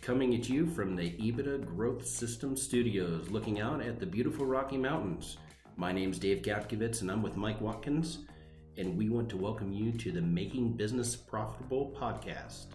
[0.00, 4.78] coming at you from the EBITDA Growth System Studios, looking out at the beautiful Rocky
[4.78, 5.36] Mountains.
[5.76, 8.20] My name's Dave Gapkevitz, and I'm with Mike Watkins,
[8.78, 12.68] and we want to welcome you to the Making Business Profitable podcast.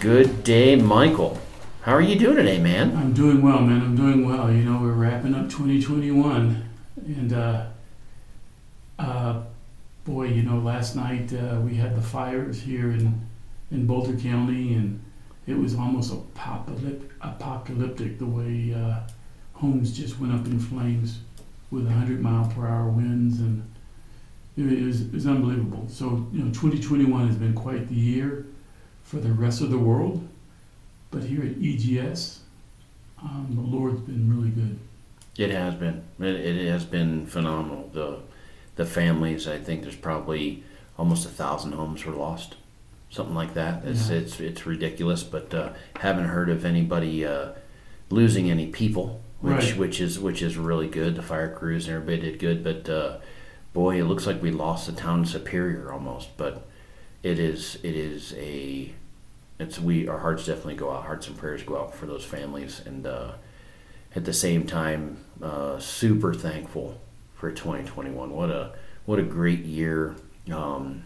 [0.00, 1.40] Good day, Michael.
[1.82, 2.96] How are you doing today, man?
[2.96, 3.82] I'm doing well, man.
[3.82, 4.48] I'm doing well.
[4.48, 6.64] You know, we're wrapping up 2021,
[7.04, 7.66] and uh,
[8.96, 9.42] uh,
[10.04, 13.26] boy, you know, last night uh, we had the fires here in
[13.72, 15.02] in Boulder County, and
[15.48, 19.00] it was almost apocalyptic, the way uh,
[19.54, 21.22] homes just went up in flames
[21.72, 23.68] with 100 mile per hour winds, and
[24.56, 25.86] it was, it was unbelievable.
[25.88, 28.46] So, you know, 2021 has been quite the year
[29.08, 30.26] for the rest of the world.
[31.10, 32.40] But here at EGS,
[33.22, 34.78] um, the Lord's been really good.
[35.38, 36.02] It has been.
[36.20, 37.88] It, it has been phenomenal.
[37.92, 38.18] The
[38.76, 39.48] the families.
[39.48, 40.62] I think there's probably
[40.98, 42.56] almost a thousand homes were lost,
[43.10, 43.84] something like that.
[43.84, 44.16] It's Yeah.
[44.18, 45.22] it's it's ridiculous.
[45.22, 47.52] But uh, haven't heard of anybody uh,
[48.10, 49.76] losing any people, which Right.
[49.78, 51.14] which is which is really good.
[51.14, 52.62] The fire crews and everybody did good.
[52.62, 53.18] But uh,
[53.72, 56.36] boy, it looks like we lost the town of Superior almost.
[56.36, 56.66] But
[57.22, 58.92] it is it is a
[59.58, 61.04] it's we our hearts definitely go out.
[61.04, 63.06] Hearts and prayers go out for those families and.
[63.06, 63.32] Uh,
[64.16, 66.98] at the same time, uh, super thankful
[67.34, 68.30] for 2021.
[68.30, 68.72] What a
[69.04, 70.16] what a great year.
[70.50, 71.02] Um,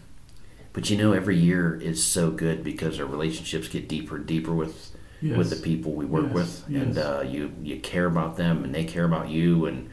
[0.71, 4.53] but you know, every year is so good because our relationships get deeper and deeper
[4.53, 4.91] with
[5.21, 5.37] Yes.
[5.37, 8.73] with the people we work Yes, with, and uh, you you care about them and
[8.73, 9.89] they care about you, and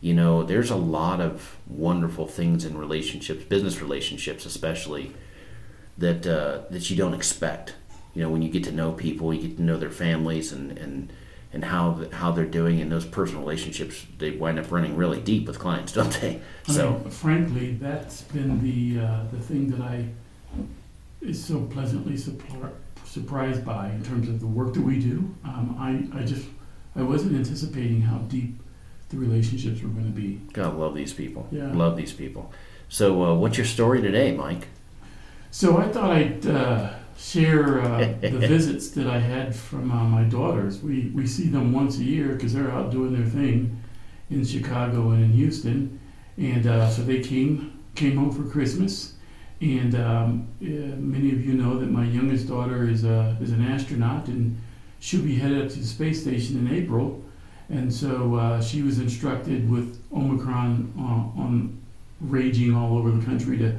[0.00, 5.12] you know, there's a lot of wonderful things in relationships, business relationships especially,
[5.98, 7.74] that uh, that you don't expect.
[8.14, 10.76] You know, when you get to know people, you get to know their families and
[10.78, 11.12] and
[11.52, 15.46] and how how they're doing, and those personal relationships they wind up running really deep
[15.46, 16.40] with clients, don't they?
[16.68, 20.06] I So mean, frankly, that's been the uh, the thing that I
[21.20, 22.72] is so pleasantly surpri-
[23.04, 25.34] surprised by in terms of the work that we do.
[25.44, 26.46] Um, I I just
[26.96, 28.60] I wasn't anticipating how deep
[29.10, 30.40] the relationships were going to be.
[30.52, 31.48] God love these people.
[31.50, 31.72] Yeah.
[31.72, 32.52] Love these people.
[32.88, 34.68] So uh, what's your story today, Mike?
[35.50, 40.24] So I thought I'd uh, share uh, the visits that I had from uh, my
[40.24, 40.82] daughters.
[40.82, 43.80] We we see them once a year because they're out doing their thing
[44.30, 45.98] in Chicago and in Houston,
[46.36, 49.14] and uh, so they came came home for Christmas.
[49.60, 50.66] And um, uh,
[51.00, 54.56] many of you know that my youngest daughter is a is an astronaut, and
[55.00, 57.22] she'll be headed up to the space station in April.
[57.70, 61.78] And so uh, she was instructed with Omicron uh, on
[62.20, 63.76] raging all over the country to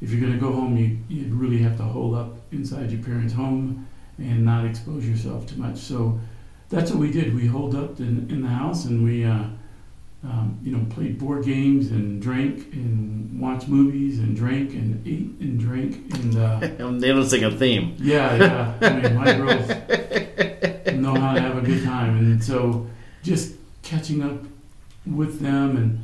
[0.00, 3.02] if you're going to go home, you, you really have to hold up inside your
[3.02, 3.86] parents' home
[4.18, 5.76] and not expose yourself too much.
[5.78, 6.18] So
[6.68, 7.34] that's what we did.
[7.34, 9.44] We holed up in, in the house and we, uh,
[10.24, 15.40] um, you know, played board games and drank and watched movies and drank and ate
[15.40, 16.58] and drank and uh,
[16.98, 17.94] they don't sing a theme.
[17.98, 18.74] yeah, yeah.
[18.80, 19.68] I mean, my girls
[20.96, 22.88] know how to have a good time, and so
[23.22, 24.40] just catching up
[25.06, 26.00] with them and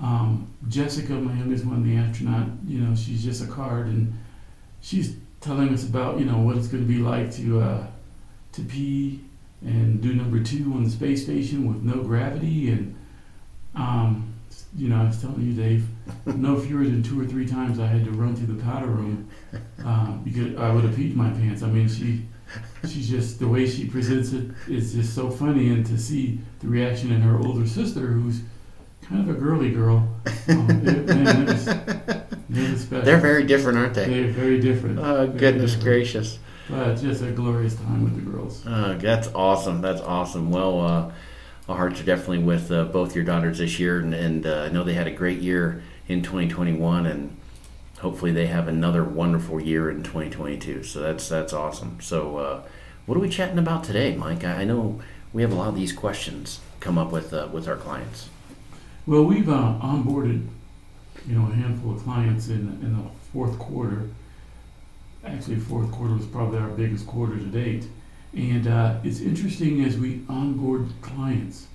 [0.00, 2.48] um, Jessica, my youngest one, the astronaut.
[2.66, 4.12] You know, she's just a card, and
[4.80, 7.86] she's telling us about you know what it's going to be like to uh,
[8.52, 9.20] to pee
[9.62, 12.94] and do number two on the space station with no gravity, and
[13.74, 14.34] um,
[14.76, 15.86] you know, I was telling you, Dave,
[16.26, 19.28] no fewer than two or three times I had to run to the powder room
[19.84, 21.62] uh, because I would have peed my pants.
[21.62, 22.22] I mean, she,
[22.82, 26.68] she's just the way she presents it is just so funny, and to see the
[26.68, 28.40] reaction in her older sister, who's
[29.08, 30.08] kind of a girly girl,
[30.48, 32.88] um, it, man, it was, it was.
[32.88, 34.06] They're very different, aren't they?
[34.06, 34.98] They're very different.
[34.98, 35.84] Oh Very goodness different.
[35.84, 36.38] gracious!
[36.68, 38.66] But just a glorious time with the girls.
[38.66, 39.80] Uh, that's awesome.
[39.82, 40.50] That's awesome.
[40.50, 41.12] Well, uh,
[41.68, 44.68] our hearts are definitely with uh, both your daughters this year, and, and uh, I
[44.70, 47.36] know they had a great year in 2021, and
[47.98, 50.82] hopefully they have another wonderful year in 2022.
[50.84, 51.98] So that's that's awesome.
[52.00, 52.62] So, uh,
[53.06, 54.44] what are we chatting about today, Mike?
[54.44, 55.00] I, I know
[55.32, 58.28] we have a lot of these questions come up with uh, with our clients.
[59.06, 60.46] Well, we've uh, onboarded,
[61.26, 64.08] you know, a handful of clients in in the fourth quarter.
[65.24, 67.86] Actually, fourth quarter was probably our biggest quarter to date,
[68.34, 71.66] and uh, it's interesting as we onboard clients,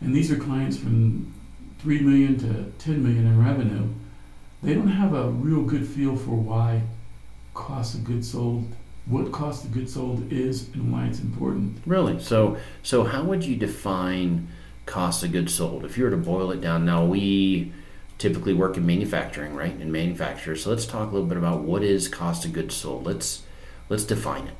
[0.00, 1.32] and these are clients from
[1.80, 3.88] three million to ten million in revenue.
[4.62, 6.82] they don't have a real good feel for why
[7.54, 8.64] cost of goods sold,
[9.06, 11.78] what cost of goods sold is, and why it's important.
[11.86, 12.20] Really?
[12.20, 14.48] So, so how would you define
[14.88, 16.84] cost of goods sold if you were to boil it down?
[16.84, 17.72] Now we
[18.18, 19.78] typically work in manufacturing, right?
[19.80, 20.64] In manufacturers.
[20.64, 23.06] So let's talk a little bit about what is cost of goods sold.
[23.06, 23.42] Let's
[23.88, 24.54] let's define it.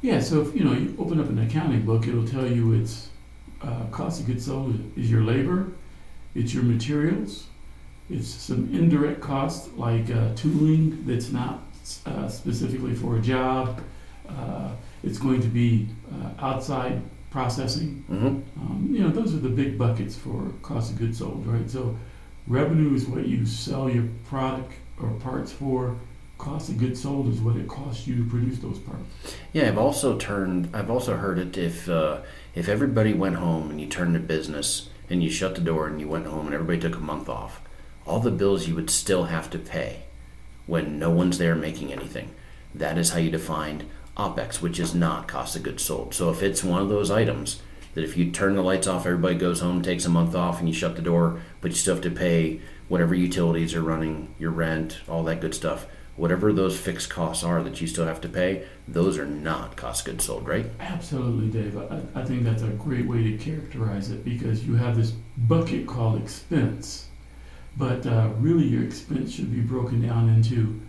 [0.00, 0.20] Yeah.
[0.20, 3.08] So if you know you open up an accounting book, it'll tell you it's
[3.62, 5.72] uh, cost of goods sold is your labor,
[6.34, 7.46] it's your materials,
[8.08, 11.62] it's some indirect costs like uh, tooling that's not
[12.06, 13.80] uh, specifically for a job.
[14.28, 14.70] Uh,
[15.02, 18.04] it's going to be uh, outside processing.
[18.10, 18.26] Mm-hmm.
[18.60, 21.70] Um, you know, those are the big buckets for cost of goods sold, right?
[21.70, 21.96] So
[22.46, 25.96] revenue is what you sell your product or parts for.
[26.38, 29.36] Cost of goods sold is what it costs you to produce those parts.
[29.52, 30.74] Yeah, I've also turned.
[30.74, 32.20] I've also heard it if uh,
[32.54, 36.00] if everybody went home and you turned a business and you shut the door and
[36.00, 37.60] you went home and everybody took a month off,
[38.06, 40.04] all the bills you would still have to pay
[40.66, 42.30] when no one's there making anything.
[42.74, 43.84] That is how you defined
[44.20, 46.14] OPEX, which is not cost of goods sold.
[46.14, 47.62] So if it's one of those items
[47.94, 50.68] that if you turn the lights off, everybody goes home, takes a month off, and
[50.68, 54.50] you shut the door, but you still have to pay whatever utilities are running, your
[54.50, 55.86] rent, all that good stuff.
[56.16, 60.06] Whatever those fixed costs are that you still have to pay, those are not cost
[60.06, 60.66] of goods sold, right?
[60.78, 61.78] Absolutely, Dave.
[61.78, 65.86] I, I think that's a great way to characterize it because you have this bucket
[65.86, 67.06] called expense,
[67.76, 70.80] but uh, really your expense should be broken down into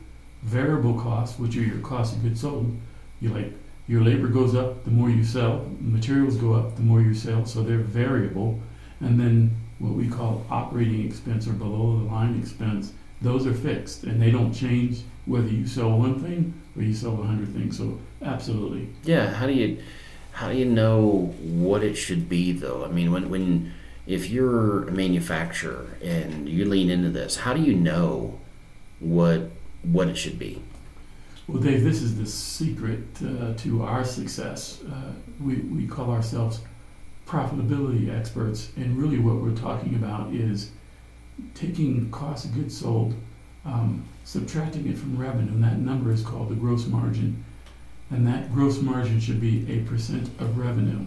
[0.41, 2.75] variable costs, which are your cost of goods sold.
[3.21, 3.53] You like
[3.87, 7.45] your labor goes up the more you sell, materials go up the more you sell,
[7.45, 8.59] so they're variable.
[8.99, 14.03] And then what we call operating expense or below the line expense, those are fixed
[14.03, 17.77] and they don't change whether you sell one thing or you sell a hundred things.
[17.77, 18.89] So absolutely.
[19.03, 19.31] Yeah.
[19.31, 19.81] How do you
[20.33, 22.85] how do you know what it should be though?
[22.85, 23.73] I mean, when when
[24.07, 28.39] if you're a manufacturer and you lean into this, how do you know
[28.99, 29.51] what
[29.83, 30.61] what it should be?
[31.47, 34.83] Well, Dave, this is the secret uh, to our success.
[34.83, 35.11] Uh,
[35.43, 36.61] we, we call ourselves
[37.25, 40.71] profitability experts, and really what we're talking about is
[41.55, 43.15] taking cost of goods sold,
[43.65, 47.43] um, subtracting it from revenue, and that number is called the gross margin.
[48.11, 51.05] And that gross margin should be a percent of revenue.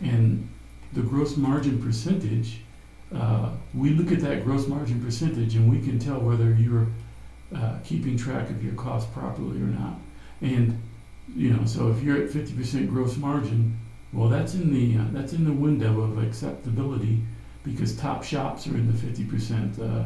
[0.00, 0.48] And
[0.92, 2.60] the gross margin percentage,
[3.14, 6.88] uh, we look at that gross margin percentage and we can tell whether you're
[7.54, 9.98] uh, keeping track of your costs properly or not.
[10.40, 10.80] And
[11.34, 13.78] you know, so if you're at 50% gross margin,
[14.12, 17.22] well, that's in the uh, that's in the window of acceptability
[17.64, 19.80] because top shops are in the 50%.
[19.80, 20.04] Uh,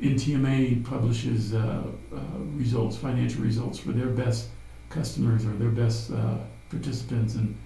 [0.00, 1.82] NTMA publishes uh,
[2.14, 2.18] uh,
[2.54, 4.48] results, financial results for their best
[4.90, 6.36] customers or their best uh,
[6.70, 7.56] participants, and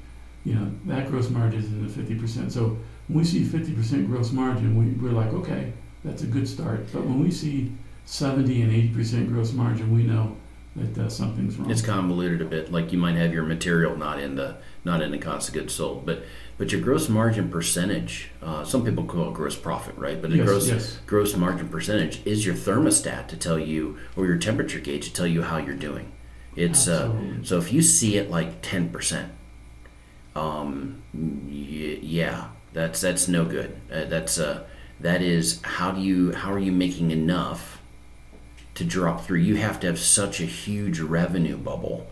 [0.45, 2.51] you know that gross margin is in the 50%.
[2.51, 5.73] So when we see 50% gross margin, we, we're like, okay,
[6.05, 6.91] that's a good start.
[6.93, 7.73] But when we see
[8.05, 10.37] 70 and 80% gross margin, we know
[10.77, 11.71] that uh, something's wrong.
[11.71, 12.73] It's convoluted a bit.
[12.73, 15.75] Like you might have your material not in the not in the cost of goods
[15.75, 16.23] sold, but
[16.59, 18.31] but your gross margin percentage.
[18.43, 20.21] Uh, some people call it gross profit, right?
[20.21, 20.99] But the Yes, gross yes.
[21.07, 25.27] gross margin percentage is your thermostat to tell you, or your temperature gauge to tell
[25.27, 26.11] you how you're doing.
[26.57, 29.31] It's uh, so if you see it like ten percent,
[30.35, 33.77] um, y- yeah, that's that's no good.
[33.93, 34.65] Uh, that's uh,
[35.01, 37.82] that is how do you how are you making enough
[38.75, 39.39] to drop through?
[39.39, 42.07] You have to have such a huge revenue bubble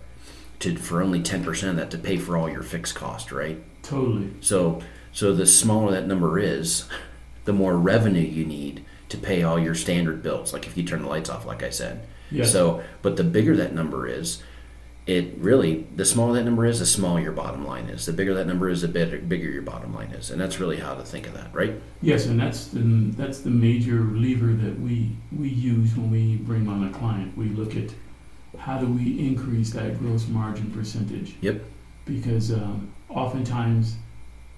[0.61, 3.63] to for only ten percent of that to pay for all your fixed cost, right?
[3.83, 4.33] Totally.
[4.41, 4.81] So
[5.13, 6.85] so the smaller that number is,
[7.45, 10.53] the more revenue you need to pay all your standard bills.
[10.53, 12.07] Like if you turn the lights off, like I said.
[12.31, 12.53] Yes.
[12.53, 14.43] So, but the bigger that number is,
[15.07, 18.07] it really the smaller that number is, the smaller your bottom line is.
[18.07, 20.77] The bigger that number is, the better, bigger your bottom line is, and that's really
[20.77, 21.75] how to think of that, right?
[22.03, 22.81] Yes, and that's the
[23.17, 27.37] that's the major lever that we we use when we bring on a client.
[27.37, 27.91] We look at
[28.59, 31.37] how do we increase that gross margin percentage.
[31.41, 31.63] Yep.
[32.05, 33.97] Because um, oftentimes,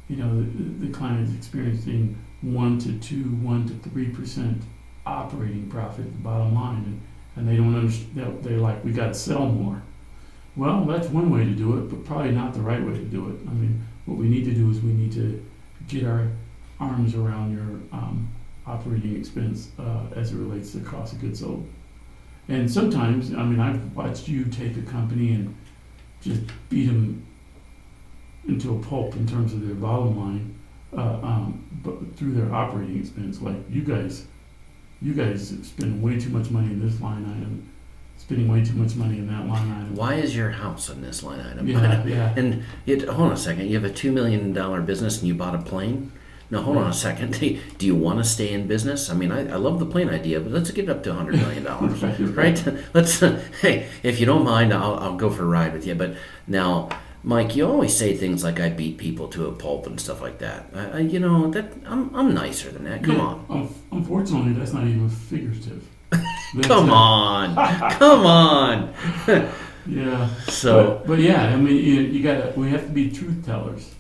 [0.09, 4.63] you know, the, the client is experiencing one to two, one to three percent
[5.07, 7.01] operating profit, the bottom line, and,
[7.37, 8.43] and they don't understand.
[8.43, 9.83] They're like, we got to sell more.
[10.55, 13.29] Well, that's one way to do it, but probably not the right way to do
[13.31, 13.37] it.
[13.49, 15.45] I mean, what we need to do is we need to
[15.89, 16.29] get our
[16.79, 18.29] arms around your um,
[18.67, 21.67] operating expense uh, as it relates to cost of goods sold.
[22.49, 25.57] And sometimes, I mean, I've watched you take a company and
[26.21, 27.25] just beat them
[28.47, 30.59] into a pulp in terms of their bottom line,
[30.97, 33.41] uh, um, but through their operating expense.
[33.41, 34.27] Like you guys,
[35.01, 37.72] you guys spend way too much money in this line item,
[38.25, 39.95] spending way too much money in that line item.
[39.97, 41.67] Why is your house in this line item?
[41.67, 42.35] Yeah, yeah.
[42.37, 43.69] And it, hold on a second.
[43.69, 46.13] You have a two million dollar business and you bought a plane.
[46.51, 47.39] no, hold on a second.
[47.79, 49.11] Do you want to stay in business?
[49.11, 52.35] I mean, I, I love the plane idea, but let's get up to $100 million,
[52.35, 52.59] right?
[52.95, 53.21] Let's,
[53.61, 55.95] hey, if you don't mind, I'll, I'll go for a ride with you.
[55.95, 56.15] But
[56.47, 56.89] now,
[57.25, 60.39] Mike, you always say things like I beat people to a pulp and stuff like
[60.39, 60.67] that.
[60.75, 63.03] I, I, you know, that I'm, I'm nicer than that.
[63.03, 63.47] Come Yeah, on.
[63.49, 65.83] un- Unfortunately, that's not even figurative.
[66.63, 67.91] Come uh, on.
[67.93, 68.95] Come on.
[69.87, 70.33] Yeah.
[70.45, 72.53] So, but, but yeah, I mean, you, you gotta.
[72.57, 73.93] We have to be truth tellers,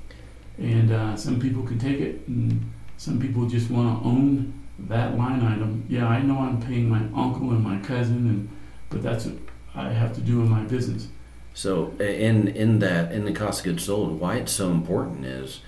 [0.57, 5.19] and uh, some people can take it, and some people just want to own that
[5.19, 5.85] line item.
[5.89, 8.49] Yeah, I know I'm paying my uncle and my cousin, and
[8.91, 9.39] but that's what
[9.75, 11.09] I have to do in my business.
[11.55, 15.61] So in in that in the cost of goods sold, why it's so important is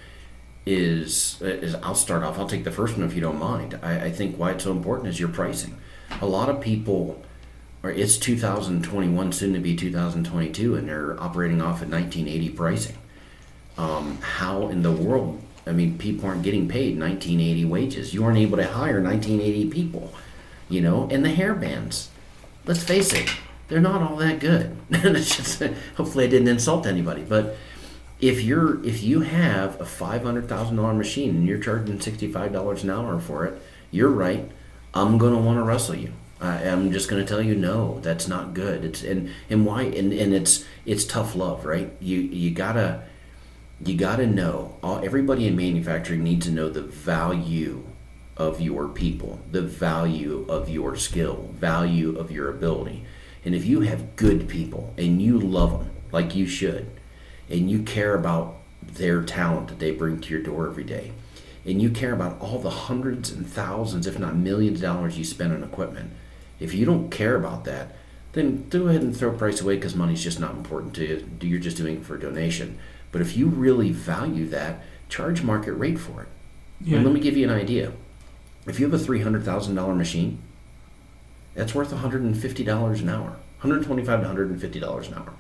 [0.65, 2.39] is is I'll start off.
[2.39, 3.79] I'll take the first one if you don't mind.
[3.83, 5.77] I, I think why it's so important is your pricing.
[6.21, 7.23] A lot of people,
[7.83, 12.97] or it's 2021, soon to be 2022, and they're operating off at 1980 pricing.
[13.77, 15.43] Um, how in the world?
[15.67, 18.15] I mean, people aren't getting paid 1980 wages.
[18.15, 20.13] You aren't able to hire 1980 people.
[20.69, 22.11] You know, and the hair bands.
[22.65, 23.29] Let's face it,
[23.69, 24.77] they're not all that good.
[24.91, 25.63] Just-
[25.97, 27.57] hopefully, I didn't insult anybody, but
[28.21, 32.31] if you're if you have a five hundred thousand dollar machine and you're charging sixty
[32.31, 34.51] five dollars an hour for it, you're right.
[34.95, 36.13] I'm gonna want to wrestle you.
[36.41, 38.85] I, I'm just gonna tell you no, that's not good.
[38.85, 41.93] It's and and why and, and it's it's tough love, right?
[42.01, 43.03] You you gotta
[43.85, 44.77] you gotta know.
[44.83, 47.85] All, everybody in manufacturing needs to know the value
[48.37, 53.05] of your people, the value of your skill, value of your ability.
[53.45, 56.91] And if you have good people and you love them like you should,
[57.51, 61.13] and you care about their talent that they bring to your door every day,
[61.65, 65.25] and you care about all the hundreds and thousands, if not millions of dollars you
[65.25, 66.11] spend on equipment,
[66.61, 67.97] if you don't care about that,
[68.33, 71.31] then go ahead and throw price away because money's just not important to you.
[71.41, 72.79] You're just doing it for a donation.
[73.13, 76.29] But if you really value that, charge market rate for it.
[76.81, 76.97] Yeah.
[76.97, 77.93] And let me give you an idea.
[78.67, 80.43] If you have a three hundred thousand dollar machine,
[81.55, 84.81] that's worth one hundred and fifty dollars an hour, 125 to one hundred and fifty
[84.81, 85.35] dollars an hour.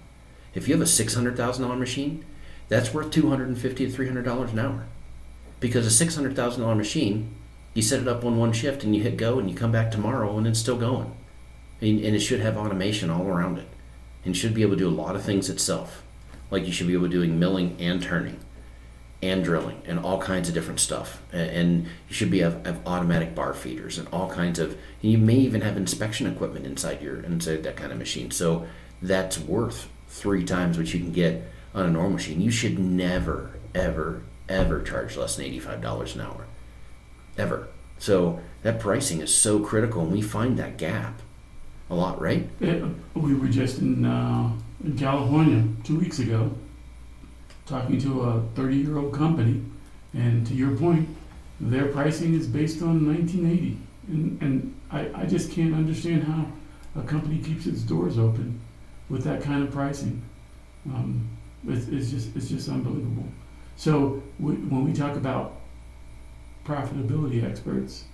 [0.54, 2.24] If you have a six hundred thousand dollar machine,
[2.68, 4.86] that's worth 250 to three hundred dollars an hour.
[5.64, 7.34] Because a six hundred thousand dollar machine,
[7.72, 9.90] you set it up on one shift and you hit go and you come back
[9.90, 11.16] tomorrow and it's still going,
[11.80, 13.66] and, and it should have automation all around it,
[14.26, 16.02] and should be able to do a lot of things itself.
[16.50, 18.40] Like you should be able to doing milling and turning
[19.22, 21.22] and drilling and all kinds of different stuff.
[21.32, 24.76] And you should be have, have automatic bar feeders and all kinds of.
[25.00, 28.30] You may even have inspection equipment inside your inside that kind of machine.
[28.32, 28.66] So
[29.00, 32.42] that's worth three times what you can get on a normal machine.
[32.42, 36.46] You should never, ever, ever charge less than eighty five dollars an hour,
[37.38, 37.68] ever.
[37.98, 41.20] So that pricing is so critical, and we find that gap
[41.90, 42.48] a lot, right?
[43.14, 46.50] We were just in, uh, in California two weeks ago
[47.66, 49.62] talking to a 30 year old company,
[50.12, 51.08] and to your point,
[51.60, 53.78] their pricing is based on 1980.
[54.08, 56.46] And, and I, I just can't understand how
[56.96, 58.60] a company keeps its doors open
[59.08, 60.22] with that kind of pricing.
[60.86, 61.28] Um,
[61.66, 63.26] it's, it's, just, it's just unbelievable.
[63.76, 65.60] So we, when we talk about
[66.64, 68.04] profitability experts,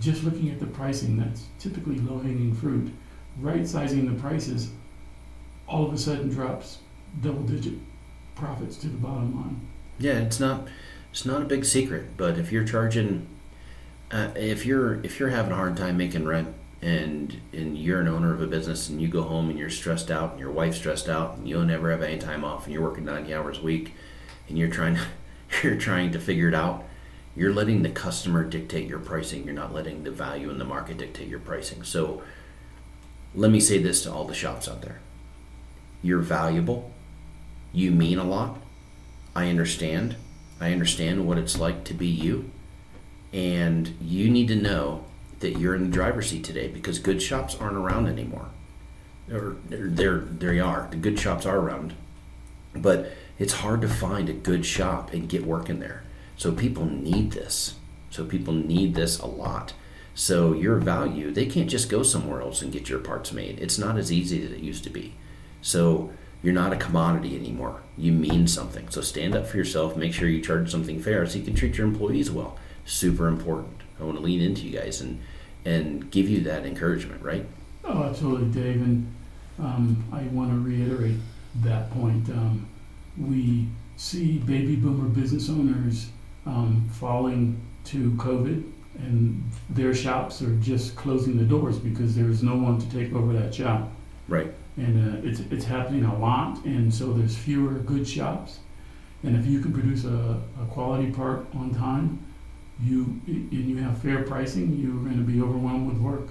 [0.00, 2.92] just looking at the pricing, that's typically low hanging fruit
[3.38, 4.70] right sizing the prices
[5.66, 6.78] all of a sudden drops
[7.22, 7.74] double digit
[8.34, 9.60] profits to the bottom line.
[9.98, 10.68] Yeah, it's not
[11.10, 13.26] it's not a big secret, but if you're charging
[14.10, 18.08] uh, if you're if you're having a hard time making rent and and you're an
[18.08, 20.78] owner of a business and you go home and you're stressed out and your wife's
[20.78, 23.62] stressed out and you'll never have any time off and you're working 90 hours a
[23.62, 23.94] week
[24.48, 24.98] and you're trying
[25.62, 26.84] you're trying to figure it out
[27.34, 30.98] you're letting the customer dictate your pricing you're not letting the value in the market
[30.98, 32.22] dictate your pricing so
[33.34, 35.00] let me say this to all the shops out there
[36.02, 36.90] you're valuable
[37.72, 38.58] you mean a lot
[39.34, 40.16] I understand.
[40.60, 42.50] I understand what it's like to be you.
[43.32, 45.04] And you need to know
[45.40, 48.48] that you're in the driver's seat today because good shops aren't around anymore.
[49.32, 50.88] Or they're, they are.
[50.90, 51.94] The good shops are around.
[52.74, 56.02] But it's hard to find a good shop and get work in there.
[56.36, 57.76] So people need this.
[58.10, 59.74] So people need this a lot.
[60.14, 63.58] So your value, they can't just go somewhere else and get your parts made.
[63.60, 65.14] It's not as easy as it used to be.
[65.62, 66.12] So
[66.42, 67.82] you're not a commodity anymore.
[67.96, 68.88] You mean something.
[68.90, 69.96] So stand up for yourself.
[69.96, 72.58] Make sure you charge something fair so you can treat your employees well.
[72.84, 73.80] Super important.
[74.00, 75.20] I want to lean into you guys and
[75.64, 77.46] and give you that encouragement, right?
[77.84, 78.82] Oh, absolutely, Dave.
[78.82, 79.14] And
[79.60, 81.18] um, I want to reiterate
[81.62, 82.28] that point.
[82.30, 82.66] Um,
[83.18, 83.66] we
[83.96, 86.08] see baby boomer business owners
[86.46, 88.64] um, falling to COVID,
[88.98, 93.32] and their shops are just closing the doors because there's no one to take over
[93.32, 93.90] that shop.
[94.28, 94.52] Right.
[94.76, 98.60] and uh, it's it's happening a lot, and so there's fewer good shops.
[99.24, 102.18] And if you can produce a, a quality part on time,
[102.82, 106.28] you and you have fair pricing, you're going to be overwhelmed with work.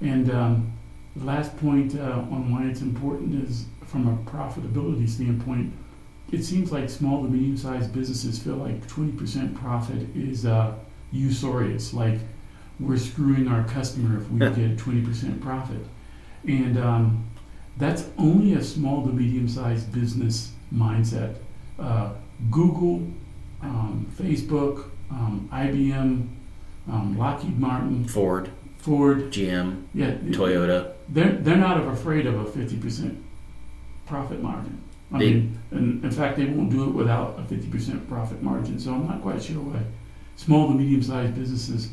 [0.00, 0.72] And um,
[1.16, 5.72] the last point uh, on why it's important is from a profitability standpoint.
[6.32, 10.74] It seems like small to medium-sized businesses feel like 20% profit is uh,
[11.12, 12.18] usurious, like
[12.80, 15.78] we're screwing our customer if we get 20% profit.
[16.46, 17.24] And um,
[17.76, 21.36] that's only a small to medium-sized business mindset.
[21.78, 22.14] Uh,
[22.50, 23.06] Google,
[23.62, 26.28] um, Facebook, um, IBM,
[26.90, 30.92] um, Lockheed Martin, Ford, Ford, GM, yeah, Toyota.
[31.08, 33.22] they're they're not afraid of a fifty percent
[34.06, 34.82] profit margin.
[35.12, 38.42] I They- mean, and in fact, they won't do it without a fifty percent profit
[38.42, 38.78] margin.
[38.78, 39.80] So I'm not quite sure why
[40.36, 41.90] small to medium-sized businesses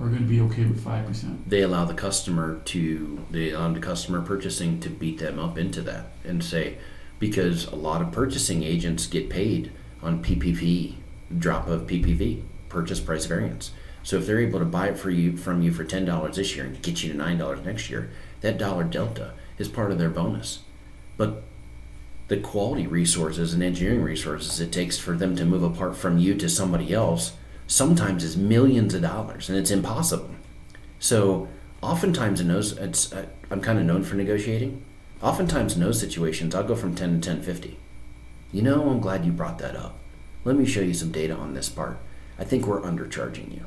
[0.00, 1.48] are going to be okay with five percent.
[1.48, 5.82] They allow the customer to they allow the customer purchasing to beat them up into
[5.82, 6.76] that and say
[7.18, 9.70] because a lot of purchasing agents get paid
[10.02, 10.94] on PPV
[11.38, 13.70] drop of PPV purchase price variance.
[14.02, 16.56] So if they're able to buy it for you from you for ten dollars this
[16.56, 19.98] year and get you to nine dollars next year, that dollar delta is part of
[19.98, 20.60] their bonus.
[21.16, 21.44] But
[22.28, 26.34] the quality resources and engineering resources it takes for them to move apart from you
[26.34, 27.32] to somebody else
[27.66, 30.30] sometimes is millions of dollars and it's impossible.
[30.98, 31.48] So
[31.80, 34.84] oftentimes in those, it's, uh, I'm kind of known for negotiating.
[35.22, 37.78] Oftentimes in those situations, I'll go from 10 to 1050.
[38.52, 39.98] You know, I'm glad you brought that up.
[40.44, 41.98] Let me show you some data on this part.
[42.38, 43.66] I think we're undercharging you.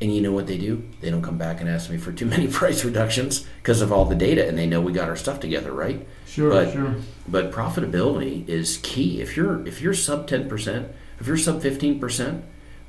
[0.00, 0.82] And you know what they do?
[1.00, 4.04] They don't come back and ask me for too many price reductions because of all
[4.04, 6.06] the data and they know we got our stuff together, right?
[6.26, 6.96] Sure, But- sure.
[7.28, 9.20] But profitability is key.
[9.22, 10.88] If you're if you're sub 10%,
[11.20, 12.42] if you're sub 15%,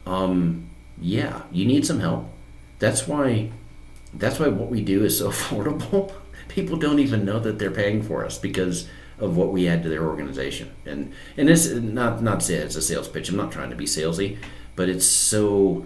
[0.06, 0.70] um,
[1.00, 2.30] yeah, you need some help.
[2.80, 3.52] That's why
[4.14, 6.12] that's why what we do is so affordable.
[6.50, 8.88] People don't even know that they're paying for us because
[9.20, 10.72] of what we add to their organization.
[10.86, 13.29] And and this not not say it's a sales pitch.
[13.29, 14.38] I'm not trying to be salesy,
[14.75, 15.86] but it's so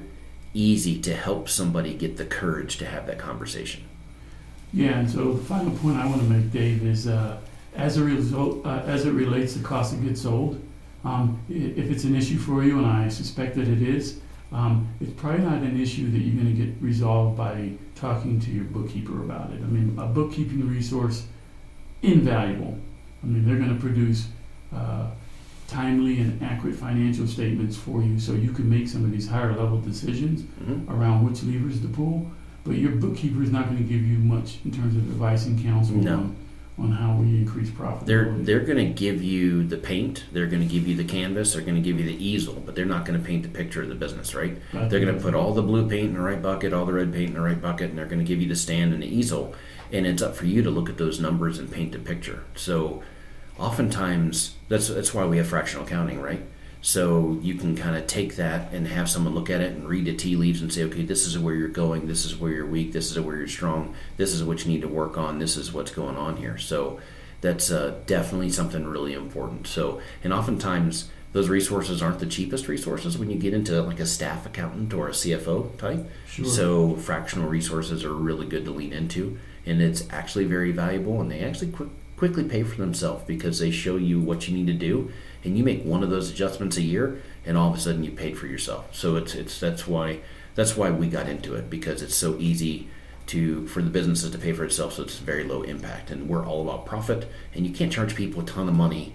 [0.54, 3.84] easy to help somebody get the courage to have that conversation.
[4.74, 7.40] Yeah, and so the final point I want to make, Dave, is uh,
[7.76, 10.62] as a result, uh, as it relates to cost of goods sold,
[11.04, 14.20] um, if it's an issue for you, and I suspect that it is,
[14.52, 18.52] um, it's probably not an issue that you're going to get resolved by talking to
[18.52, 19.62] your bookkeeper about it.
[19.62, 21.26] I mean, a bookkeeping resource,
[22.02, 22.78] invaluable.
[23.24, 24.28] I mean, they're going to produce
[24.76, 25.08] uh,
[25.74, 29.54] timely and accurate financial statements for you so you can make some of these higher
[29.56, 32.30] level decisions hmm around which levers to pull,
[32.64, 35.62] but your bookkeeper is not going to give you much in terms of advice and
[35.64, 36.14] counsel No.
[36.16, 36.36] on,
[36.80, 38.08] on how we increase profit.
[38.08, 41.54] They're they're going to give you the paint, they're going to give you the canvas,
[41.54, 43.84] they're going to give you the easel, but they're not going to paint the picture
[43.84, 44.58] of the business, right?
[44.74, 46.94] But- They're going to put all the blue paint in the right bucket, all the
[46.94, 49.04] red paint in the right bucket, and they're going to give you the stand and
[49.04, 49.54] the easel,
[49.92, 52.44] and it's up for you to look at those numbers and paint the picture.
[52.56, 53.04] So,
[53.60, 56.42] oftentimes that's that's why we have fractional accounting, right?
[56.82, 60.06] So you can kind of take that and have someone look at it and read
[60.06, 62.66] the tea leaves and say, okay, this is where you're going, this is where you're
[62.66, 65.58] weak, this is where you're strong, this is what you need to work on, this
[65.58, 66.58] is what's going on here.
[66.58, 67.00] So
[67.42, 69.68] that's uh, definitely something really important.
[69.68, 74.06] So, and oftentimes those resources aren't the cheapest resources when you get into like a
[74.06, 76.10] staff accountant or a CFO type.
[76.28, 76.46] Sure.
[76.46, 81.30] So fractional resources are really good to lean into, and it's actually very valuable, and
[81.30, 84.74] they actually quick, quickly pay for themselves because they show you what you need to
[84.74, 85.10] do,
[85.44, 88.12] and you make one of those adjustments a year, and all of a sudden you
[88.12, 88.94] paid for yourself.
[88.94, 90.20] So it's it's that's why
[90.54, 92.90] that's why we got into it because it's so easy
[93.28, 96.46] to for the businesses to pay for itself, so it's very low impact, and we're
[96.46, 99.14] all about profit, and you can't charge people a ton of money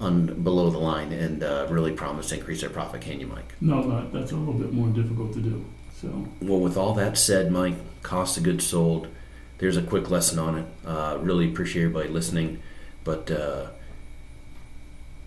[0.00, 3.54] on below the line and uh, really promise to increase their profit, can you, Mike?
[3.60, 5.64] no, that, that's a little bit more difficult to do.
[6.00, 6.08] So,
[6.42, 9.08] Well, with all that said, Mike, cost of goods sold,
[9.58, 10.66] there's a quick lesson on it.
[10.84, 12.60] Uh, really appreciate everybody listening,
[13.04, 13.68] but uh,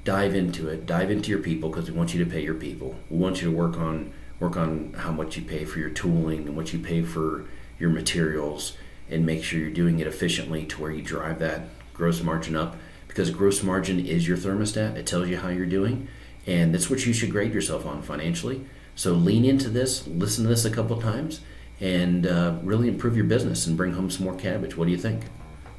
[0.03, 0.85] dive into it.
[0.85, 2.95] Dive into your people because we want you to pay your people.
[3.09, 6.47] We want you to work on work on how much you pay for your tooling
[6.47, 7.45] and what you pay for
[7.77, 8.77] your materials,
[9.09, 11.61] and make sure you're doing it efficiently to where you drive that
[11.93, 12.77] gross margin up.
[13.07, 14.95] Because gross margin is your thermostat.
[14.95, 16.07] It tells you how you're doing,
[16.45, 18.65] and that's what you should grade yourself on financially.
[18.95, 21.41] So lean into this, listen to this a couple times,
[21.81, 24.75] and uh, really improve your business and bring home some more cabbage.
[24.75, 25.23] What do you think?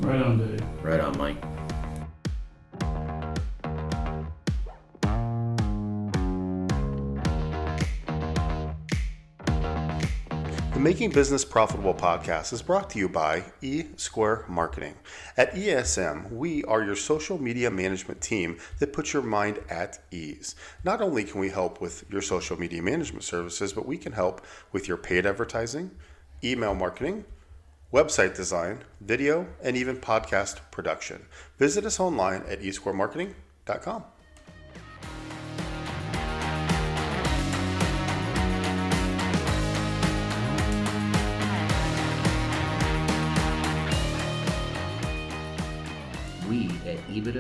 [0.01, 0.63] right on, Dave.
[0.83, 1.37] Right on, Mike.
[10.81, 14.95] Making Business Profitable podcast is brought to you by E Square Marketing.
[15.37, 20.55] At ESM, we are your social media management team that puts your mind at ease.
[20.83, 24.41] Not only can we help with your social media management services, but we can help
[24.73, 25.91] with your paid advertising,
[26.43, 27.27] email marketing,
[27.93, 31.27] website design, video, and even podcast production.
[31.59, 34.05] Visit us online at esquaremarketing.com.